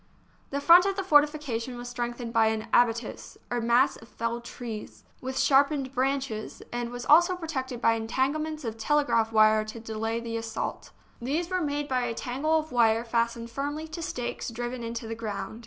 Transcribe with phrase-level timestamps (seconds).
[0.49, 5.03] The front of the fortification was strengthened by an" abattis,: or mass of felled trees,
[5.21, 9.03] with sharpened branches, THE SIEGE OF VICKSBURG and was also protected by entanglements of tele
[9.05, 10.89] graph wire to delay the assault.
[11.21, 15.13] These were made by a tangle of wire fastened firmly to stakes driven into the
[15.13, 15.59] ground.